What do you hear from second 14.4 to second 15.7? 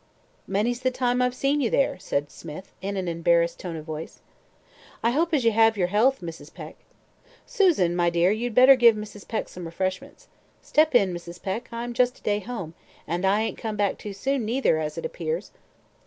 neither, as it appears.